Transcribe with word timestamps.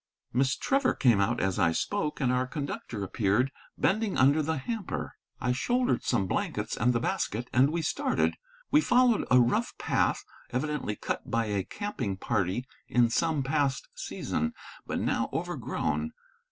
Miss 0.33 0.55
Trevor 0.57 0.95
came 0.95 1.21
out 1.21 1.39
as 1.39 1.59
I 1.59 1.71
spoke, 1.73 2.19
and 2.19 2.31
our 2.33 2.47
conductor 2.47 3.03
appeared, 3.03 3.51
bending 3.77 4.17
under 4.17 4.41
the 4.41 4.57
hamper. 4.57 5.13
I 5.39 5.51
shouldered 5.51 6.03
some 6.03 6.25
blankets 6.25 6.75
and 6.75 6.91
the 6.91 6.99
basket, 6.99 7.47
and 7.53 7.69
we 7.69 7.83
started. 7.83 8.33
We 8.71 8.81
followed 8.81 9.27
a 9.29 9.39
rough 9.39 9.77
path, 9.77 10.23
evidently 10.49 10.95
cut 10.95 11.29
by 11.29 11.45
a 11.45 11.63
camping 11.63 12.17
party 12.17 12.65
in 12.87 13.11
some 13.11 13.43
past 13.43 13.89
season, 13.93 14.55
but 14.87 14.99
now 14.99 15.29
overgrown. 15.31 16.13